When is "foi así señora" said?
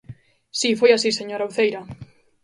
0.79-1.49